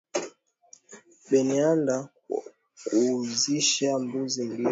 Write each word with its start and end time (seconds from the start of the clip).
Banaenda 1.29 1.97
kuuzisha 2.89 3.99
mbuzi 3.99 4.41
mbili 4.43 4.59